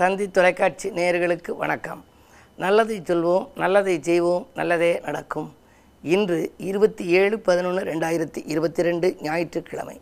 [0.00, 2.00] தந்தி தொலைக்காட்சி நேயர்களுக்கு வணக்கம்.
[2.62, 5.46] நல்லதை சொல்வோம் நல்லதை செய்வோம் நல்லதே நடக்கும்.
[6.14, 9.96] இன்று இருபத்தி ஏழு பதினொன்று ரெண்டாயிரத்தி இருபத்தி ரெண்டு ஞாயிற்றுக்கிழமை.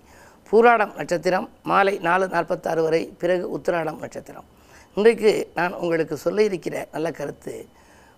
[0.49, 4.49] பூராடம் நட்சத்திரம் மாலை நாலு நாற்பத்தாறு வரை பிறகு உத்திராடம் நட்சத்திரம்.
[4.95, 7.55] இன்றைக்கு நான் உங்களுக்கு சொல்ல இருக்கிற நல்ல கருத்து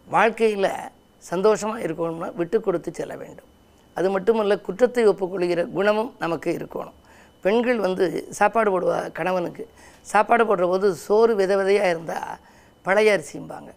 [0.08, 0.72] வாழ்க்கையில்
[1.18, 3.50] சந்தோஷமாக இருக்கணும்னா விட்டு கொடுத்து செல்ல வேண்டும்.
[3.94, 6.98] அது மட்டுமல்ல குற்றத்தை ஒப்புக்கொள்கிற குணமும் நமக்கு இருக்கணும்.
[7.46, 8.04] பெண்கள் வந்து
[8.38, 9.64] சாப்பாடு போடுவா கணவனுக்கு.
[10.12, 12.36] சாப்பாடு போடுற போது சோறு வித விதையாக இருந்தால்
[12.86, 13.70] பழைய அரிசிம்பாங்க.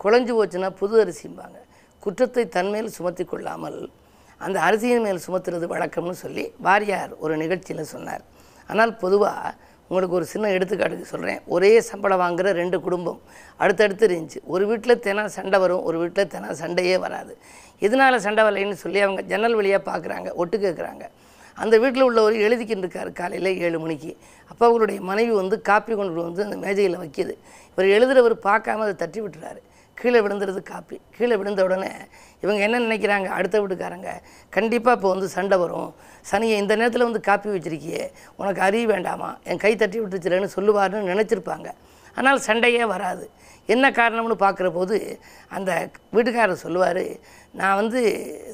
[0.00, 1.58] குழஞ்சி போச்சுன்னா புது அரிசிம்பாங்க.
[2.02, 3.78] குற்றத்தை தன்மேல் சுமத்தி கொள்ளாமல்
[4.40, 8.24] அந்த அரிசியின் மேல் சுமத்துறது வழக்கம்னு சொல்லி வாரியார் ஒரு நிகழ்ச்சியில் சொன்னார்.
[8.70, 9.52] ஆனால் பொதுவாக
[9.88, 13.20] உங்களுக்கு ஒரு சின்ன எடுத்துக்காட்டுக்கு சொல்கிறேன் ஒரே சம்பளம் வாங்குகிற ரெண்டு குடும்பம்
[13.62, 14.40] அடுத்தடுத்து இருந்துச்சு.
[14.54, 17.32] ஒரு வீட்டில் தினம் சண்டை வரும் ஒரு வீட்டில் தினம் சண்டையே வராது.
[17.86, 21.04] எதனால் சண்டை வரலைன்னு சொல்லி அவங்க ஜன்னல் வழியாக பார்க்குறாங்க ஒட்டு கேட்குறாங்க
[21.62, 24.12] அந்த வீட்டில் உள்ளவர் எழுதிக்கிட்டு இருக்காரு காலையில் ஏழு மணிக்கு.
[24.50, 27.34] அப்போ அவருடைய மனைவி வந்து காப்பி கொண்டு வந்து அந்த மேஜையில் வைக்கிது.
[27.72, 29.60] இவர் எழுதுகிறவர் பார்க்காம அதை தட்டி விட்டுறாரு.
[29.98, 30.96] கீழே விழுந்துறது காப்பி.
[31.16, 31.90] கீழே விழுந்த உடனே
[32.42, 33.28] இவங்க என்ன நினைக்கிறாங்க?
[33.38, 34.10] அடுத்த வீட்டுக்காரங்க
[34.56, 35.94] கண்டிப்பாக இப்போ வந்து சண்டை வரும்.
[36.30, 38.02] சனியை இந்த நேரத்தில் வந்து காப்பி வச்சிருக்கியே.
[38.36, 39.30] உனக்கு அறிய வேண்டாமா?
[39.44, 41.68] என் கை தட்டி விட்டுச்சுலன்னு சொல்லுவாருன்னு நினச்சிருப்பாங்க.
[42.16, 43.24] ஆனால் சண்டையே வராது.
[43.74, 44.96] என்ன காரணம்னு பார்க்குற போது
[45.56, 45.70] அந்த
[46.14, 47.04] வீட்டுக்காரர் சொல்லுவார்
[47.60, 48.00] நான் வந்து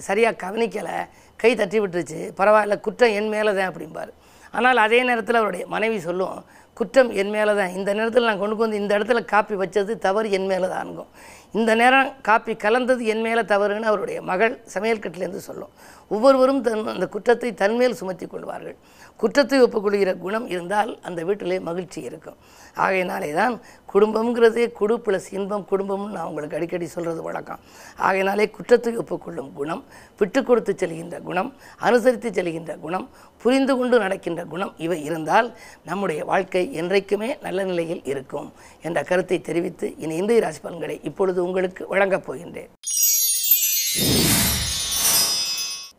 [0.09, 0.99] சரியாக கவனிக்கலை.
[1.41, 4.11] கை தட்டி விட்டுருச்சு பரவாயில்ல குற்றம் என் மேலே தான் அப்படிம்பார்.
[4.57, 6.37] ஆனால் அதே நேரத்தில் அவருடைய மனைவி சொல்லும்
[6.81, 10.49] குற்றம் என் மேலே தான் இந்த நேரத்தில் நான் கொண்டு வந்து இந்த இடத்துல காப்பி வச்சது தவறு என்
[10.53, 11.11] மேலே தான்ங்கும்
[11.59, 15.73] இந்த நேரம் காப்பி கலந்தது என் மேலே தவறுன்னு அவருடைய மகள் சமையல் கட்டிலேருந்து சொல்லும்.
[16.15, 18.77] ஒவ்வொருவரும் தன் அந்த குற்றத்தை தன்மேல் சுமத்தி கொள்வார்கள்.
[19.21, 22.37] குற்றத்தை ஒப்புக்கொள்கிற குணம் இருந்தால் அந்த வீட்டிலே மகிழ்ச்சி இருக்கும்.
[22.85, 23.55] ஆகையினாலே தான்
[23.93, 27.61] குடும்பம்ங்கிறதே குடு ப்ளஸ் இன்பம் குடும்பம்னு நான் உங்களுக்கு அடிக்கடி சொல்கிறது வழக்கம்.
[28.07, 29.83] ஆகையினாலே குற்றத்தை ஒப்புக்கொள்ளும் குணம்
[30.21, 31.51] விட்டு கொடுத்து செல்கின்ற குணம்
[31.89, 33.07] அனுசரித்து செல்கின்ற குணம்
[33.43, 35.51] புரிந்து கொண்டு நடக்கின்ற குணம் இவை இருந்தால்
[35.91, 41.89] நம்முடைய வாழ்க்கை என்றைக்குமே நல்ல நிலையில் இருக்கும் என்ற கருத்தை தெரிவித்து இனி இந்திய ராசி பலன்களை இப்பொழுது உங்களுக்கு
[41.89, 42.71] வழங்கப் போகின்றேன்.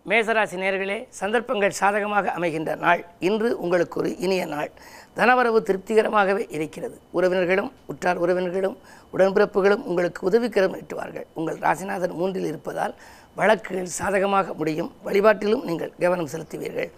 [0.09, 3.05] மேசராசி நேர்களே சந்தர்ப்பங்கள் சாதகமாக அமைகின்ற நாள்.
[3.19, 4.71] இன்று உங்களுக்கு ஒரு இனிய நாள்.
[5.15, 6.99] தனவரவு திருப்திகரமாகவே இருக்கிறது.
[7.13, 8.77] உறவினர்களும் உற்றார் உறவினர்களும்
[9.13, 11.25] உடன்பிறப்புகளும் உங்களுக்கு உதவிக்கரம் நீட்டுவார்கள்.
[11.33, 12.95] உங்கள் ராசிநாதன் மூன்றில் இருப்பதால்
[13.35, 14.91] வழக்குகள் சாதகமாக முடியும்.
[15.05, 16.91] வழிபாட்டிலும் நீங்கள் கவனம் செலுத்துவீர்கள்.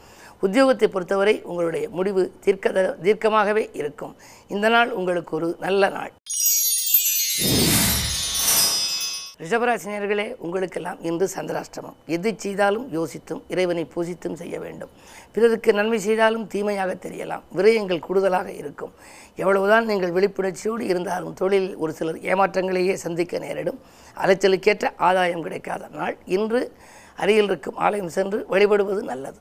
[0.45, 4.13] உத்தியோகத்தை பொறுத்தவரை உங்களுடைய முடிவு தீர்க்க தீர்க்கமாகவே இருக்கும்.
[4.55, 6.11] இந்த நாள் உங்களுக்கு ஒரு நல்ல நாள்.
[9.43, 14.91] ரிஷபராசினியர்களே உங்களுக்கெல்லாம் இன்று சந்திராஷ்டிரமம் எது செய்தாலும் யோசித்தும் இறைவனை பூசித்தும் செய்ய வேண்டும்.
[15.33, 17.43] பிறருக்கு நன்மை செய்தாலும் தீமையாக தெரியலாம்.
[17.57, 18.93] விரயங்கள் கூடுதலாக இருக்கும்.
[19.43, 23.79] எவ்வளவுதான் நீங்கள் விழிப்புணர்ச்சியோடு இருந்தாலும் தொழிலில் ஒரு சிலர் ஏமாற்றங்களையே சந்திக்க நேரிடும்.
[24.23, 26.17] அலைச்சலுக்கேற்ற ஆதாயம் கிடைக்காத நாள்.
[26.37, 26.61] இன்று
[27.23, 29.39] அருகில் இருக்கும் ஆலயம் சென்று வழிபடுவது நல்லது.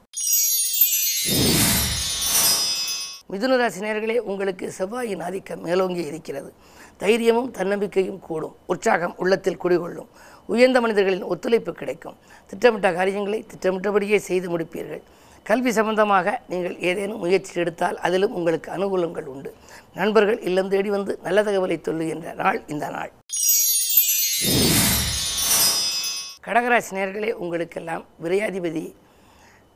[3.33, 6.53] மிதுன ராசினியர்களே உங்களுக்கு செவ்வாயின் ஆதிக்கம் மேலோங்கி இருக்கிறது.
[6.97, 8.57] தைரியமும் தன்னம்பிக்கையும் கூடும்.
[8.67, 10.09] உற்சாகம் உள்ளத்தில் குடிகொள்ளும்.
[10.47, 12.17] உயர்ந்த மனிதர்களின் ஒத்துழைப்பு கிடைக்கும்.
[12.47, 15.03] திட்டமிட்ட காரியங்களை திட்டமிட்டபடியே செய்து முடிப்பீர்கள்.
[15.43, 19.55] கல்வி சம்பந்தமாக நீங்கள் ஏதேனும் முயற்சி எடுத்தால் அதிலும் உங்களுக்கு அனுகூலங்கள் உண்டு.
[19.95, 23.13] நண்பர்கள் இல்லம் தேடி வந்து நல்ல தகவலை சொல்லுகின்ற நாள் இந்த நாள்.
[26.47, 28.95] கடகராசி நேர்களே உங்களுக்கெல்லாம் விரையாதிபதி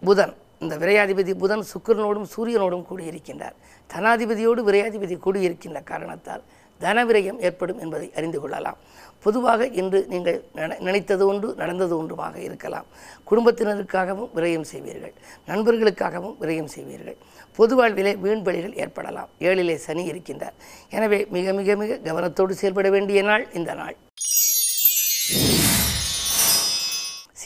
[0.03, 0.35] புதன்.
[0.59, 3.57] இந்த விரையாதிபதி புதன் சுக்கிரனோடும் சூரியனோடும் கூடியிருக்கின்றார்.
[3.95, 6.45] தனாதிபதியோடு விரையாதிபதி கூடியிருக்கின்ற காரணத்தால்
[6.79, 8.79] தன விரயம் ஏற்படும் என்பதை அறிந்து கொள்ளலாம்.
[9.25, 10.45] பொதுவாக இன்று நீங்கள்
[10.87, 12.87] நினைத்தது ஒன்று நடந்தது ஒன்றுமாக இருக்கலாம்.
[13.31, 15.15] குடும்பத்தினருக்காகவும் விரயம் செய்வீர்கள்.
[15.49, 17.17] நண்பர்களுக்காகவும் விரயம் செய்வீர்கள்.
[17.57, 19.29] பொது வாழ்விலே வீண் ஏற்படலாம்.
[19.39, 20.57] ஏழிலே சனி இருக்கின்றார்.
[20.91, 23.97] எனவே மிக மிக மிக கவனத்தோடு செயல்பட வேண்டிய நாள் இந்த நாள்.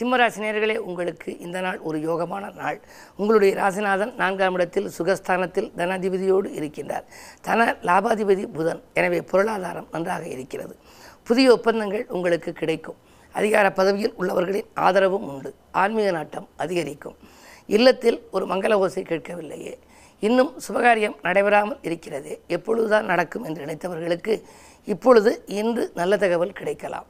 [0.00, 2.80] சிம்மராசினியர்களே உங்களுக்கு இந்த நாள் ஒரு யோகமான நாள்.
[3.16, 7.04] உங்களுடைய ராசிநாதன் நான்காம் இடத்தில் சுகஸ்தானத்தில் தனாதிபதியோடு இருக்கின்றார்.
[7.42, 8.80] தன லாபாதிபதி புதன்.
[8.94, 10.76] எனவே பொருளாதாரம் நன்றாக இருக்கிறது.
[11.22, 12.98] புதிய ஒப்பந்தங்கள் உங்களுக்கு கிடைக்கும்.
[13.32, 15.54] அதிகார பதவியில் உள்ளவர்களின் ஆதரவும் உண்டு.
[15.82, 17.18] ஆன்மீக நாட்டம் அதிகரிக்கும்.
[17.66, 19.74] இல்லத்தில் ஒரு மங்கள ஓசை கேட்கவில்லையே.
[20.20, 22.40] இன்னும் சுபகாரியம் நடைபெறாமல் இருக்கிறதே.
[22.46, 24.42] எப்பொழுதுதான் நடக்கும் என்று நினைத்தவர்களுக்கு
[24.84, 27.06] இப்பொழுது இன்று நல்ல தகவல் கிடைக்கலாம்.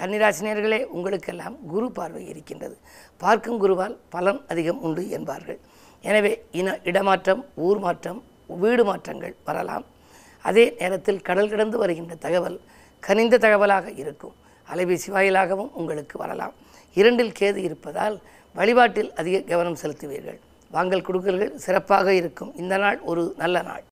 [0.00, 2.76] கன்னிராசினியர்களே உங்களுக்கெல்லாம் குரு பார்வை இருக்கின்றது.
[3.22, 5.58] பார்க்கும் குருவால் பலன் அதிகம் உண்டு என்பார்கள்.
[6.10, 8.20] எனவே இன இடமாற்றம் ஊர் மாற்றம்
[8.62, 9.84] வீடு மாற்றங்கள் வரலாம்.
[10.48, 12.58] அதே நேரத்தில் கடல் கடந்து வருகின்ற தகவல்
[13.06, 14.34] கனிந்த தகவலாக இருக்கும்.
[14.72, 16.54] அலைபேசி வாயிலாகவும் உங்களுக்கு வரலாம்.
[17.00, 18.16] இரண்டில் கேது இருப்பதால்
[18.58, 20.38] வழிபாட்டில் அதிக கவனம் செலுத்துவீர்கள்.
[20.76, 22.52] வாங்கல் கொடுக்கல்கள் சிறப்பாக இருக்கும்.
[22.62, 23.84] இந்த நாள் ஒரு நல்ல நாள்.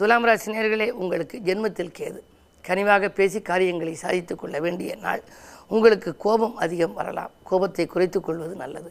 [0.00, 2.20] துலாம் ராசினியர்களே உங்களுக்கு ஜென்மத்தில் கேது.
[2.68, 5.22] கனிவாக பேசி காரியங்களை சாதித்து கொள்ள வேண்டிய நாள்.
[5.68, 7.30] உங்களுக்கு கோபம் அதிகம் வரலாம்.
[7.42, 8.90] கோபத்தை குறைத்து கொள்வது நல்லது.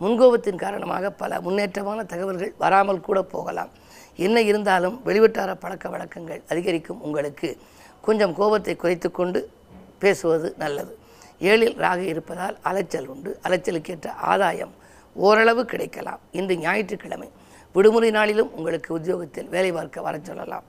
[0.00, 3.70] முன்கோபத்தின் காரணமாக பல முன்னேற்றமான தகவல்கள் வராமல் கூட போகலாம்.
[4.16, 7.50] என்ன இருந்தாலும் வெளிவட்டார பழக்க வழக்கங்கள் அதிகரிக்கும் உங்களுக்கு.
[8.00, 9.40] கொஞ்சம் கோபத்தை குறைத்து கொண்டு
[9.98, 10.92] பேசுவது நல்லது.
[11.40, 13.30] ஏழில் ராகு இருப்பதால் அலைச்சல் உண்டு.
[13.42, 14.72] அலைச்சலுக்கேற்ற ஆதாயம்
[15.14, 16.20] ஓரளவு கிடைக்கலாம்.
[16.30, 17.28] இன்று ஞாயிற்றுக்கிழமை.
[17.72, 20.66] விடுமுறை நாளிலும் உங்களுக்கு உத்தியோகத்தில் வேலை பார்க்க வரச் சொல்லலாம்.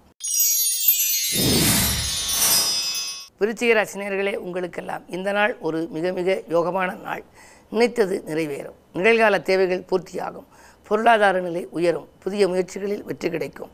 [3.40, 7.24] விருச்சிக ராசினியர்களே உங்களுக்கெல்லாம் இந்த நாள் ஒரு மிக மிக யோகமான நாள்.
[7.72, 8.78] நினைத்தது நிறைவேறும்.
[8.94, 10.48] நிகழ்கால தேவைகள் பூர்த்தியாகும்.
[10.88, 12.08] பொருளாதார நிலை உயரும்.
[12.24, 13.72] புதிய முயற்சிகளில் வெற்றி கிடைக்கும்.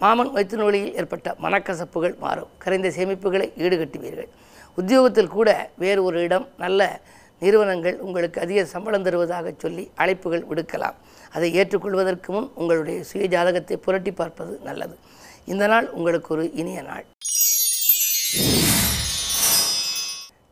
[0.00, 2.50] மாமன் வைத்து நொழியில் ஏற்பட்ட மனக்கசப்புகள் மாறும்.
[2.58, 4.28] கரைந்த சேமிப்புகளை ஈடுகட்டுவீர்கள்.
[4.74, 7.00] உத்தியோகத்தில் கூட வேறு ஒரு இடம் நல்ல
[7.40, 10.96] நிறுவனங்கள் உங்களுக்கு அதிக சம்பளம் தருவதாக சொல்லி அழைப்புகள் விடுக்கலாம்.
[11.30, 14.96] அதை ஏற்றுக்கொள்வதற்கு முன் உங்களுடைய சுய ஜாதகத்தை புரட்டி பார்ப்பது நல்லது.
[15.44, 17.04] இந்த நாள் உங்களுக்கு ஒரு இனிய நாள்.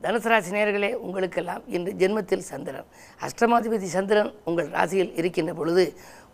[0.06, 2.85] தனுசு ராசி உங்களுக்கெல்லாம் இன்று ஜென்மத்தில் சந்திரன்.
[3.26, 5.85] அஷ்டமாதிபதி சந்திரன் உங்கள் ராசியில் இருக்கின்ற பொழுது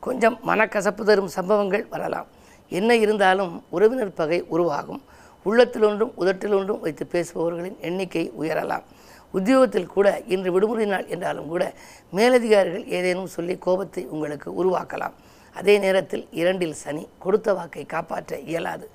[0.00, 2.26] கொஞ்சம் மனக்கசப்பு தரும் சம்பவங்கள் வரலாம்.
[2.68, 5.02] என்ன இருந்தாலும் உறவினர் பகை உருவாகும்.
[5.42, 8.84] உள்ளத்தில் ஒன்றும் உதட்டில் ஒன்றும் வைத்து பேசுபவர்களின் எண்ணிக்கை உயரலாம்.
[9.30, 11.72] உத்தியோகத்தில் கூட இன்று விடுமுறை நாள் என்றாலும் கூட
[12.12, 15.16] மேலதிகாரிகள் ஏதேனும் சொல்லி கோபத்தை உங்களுக்கு உருவாக்கலாம்.
[15.52, 18.90] அதே நேரத்தில் இரண்டில் சனி கொடுத்த வாக்கை காப்பாற்ற இயலாது.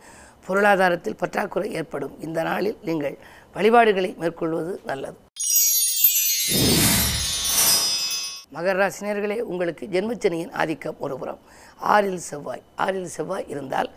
[0.47, 2.13] பொருளாதாரத்தில் பற்றாக்குறை ஏற்படும்.
[2.19, 3.17] இந்த நாளில் நீங்கள்
[3.57, 5.17] வழிபாடுகளை மேற்கொள்வது நல்லது.
[8.55, 11.39] மகர ராசினியர்களே உங்களுக்கு ஜென்மச்சனியின் ஆதிக்கம் ஒருபுறம்
[11.93, 12.63] ஆறில் செவ்வாய்.
[12.85, 13.89] ஆறில் செவ்வாய் இருந்தால்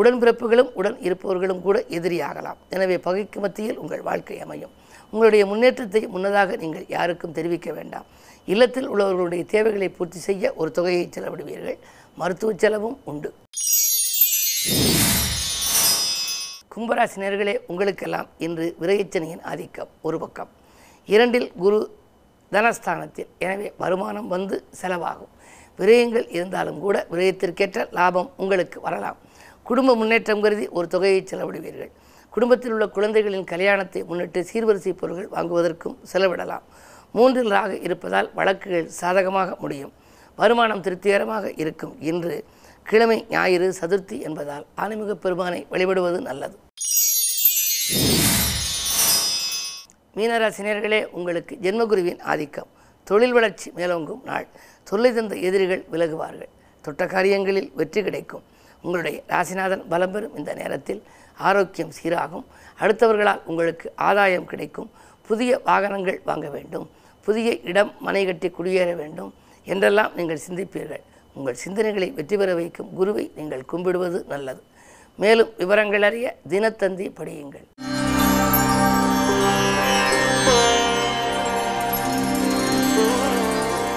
[0.00, 4.74] உடன்பிறப்புகளும் உடன் இருப்பவர்களும் கூட எதிரியாகலாம் எனவே பகைக்கு மத்தியில் உங்கள் வாழ்க்கை அமையும்.
[5.12, 8.06] உங்களுடைய முன்னேற்றத்தை முன்னதாக நீங்கள் யாருக்கும் தெரிவிக்க வேண்டாம்.
[8.54, 11.78] இல்லத்தில் உள்ளவர்களுடைய தேவைகளை பூர்த்தி செய்ய ஒரு தொகையை செலவிடுவீர்கள்.
[12.20, 13.30] மருத்துவ செலவும் உண்டு.
[16.76, 20.48] கும்பராசினர்களே உங்களுக்கெல்லாம் இன்று விரயச்சனையின் ஆதிக்கம் ஒரு பக்கம்.
[21.14, 21.78] இரண்டில் குரு
[22.54, 23.28] தனஸ்தானத்தில்.
[23.44, 25.30] எனவே வருமானம் வந்து செலவாகும்.
[25.78, 29.16] விரயங்கள் இருந்தாலும் கூட விரயத்திற்கேற்ற லாபம் உங்களுக்கு வரலாம்.
[29.68, 31.90] குடும்ப முன்னேற்றம் கருதி ஒரு தொகையை செலவிடுவீர்கள்.
[32.34, 36.66] குடும்பத்தில் உள்ள குழந்தைகளின் கல்யாணத்தை முன்னிட்டு சீர்வரிசை பொருட்கள் வாங்குவதற்கும் செலவிடலாம்.
[37.16, 39.94] மூன்றில் ராக இருப்பதால் வழக்குகள் சாதகமாக முடியும்.
[40.42, 42.38] வருமானம் திருப்திகரமாக இருக்கும் இன்று.
[42.86, 46.56] கிழமை ஞாயிறு சதுர்த்தி என்பதால் ஆன்மீக பெருமானை வழிபடுவது நல்லது.
[50.16, 52.68] மீனராசினியர்களே உங்களுக்கு ஜென்மகுருவின் ஆதிக்கம்.
[53.04, 54.46] தொழில் வளர்ச்சி மேலோங்கும் நாள்.
[54.88, 56.50] தொல்லை தந்த எதிரிகள் விலகுவார்கள்.
[56.84, 58.44] தொட்ட காரியங்களில் வெற்றி கிடைக்கும்.
[58.82, 61.02] உங்களுடைய ராசிநாதன் பலம் பெறும் இந்த நேரத்தில்
[61.48, 62.46] ஆரோக்கியம் சீராகும்.
[62.80, 64.88] அடுத்தவர்களால் உங்களுக்கு ஆதாயம் கிடைக்கும்.
[65.28, 66.86] புதிய வாகனங்கள் வாங்க வேண்டும்.
[67.22, 69.34] புதிய இடம் மனை கட்டி குடியேற வேண்டும்.
[69.64, 71.04] என்றெல்லாம் நீங்கள் சிந்திப்பீர்கள்.
[71.34, 74.62] உங்கள் சிந்தனைகளை வெற்றி பெற வைக்கும் குருவை நீங்கள் கும்பிடுவது நல்லது.
[75.16, 77.68] மேலும் விவரங்கள் அறிய தினத்தந்தி படியுங்கள்.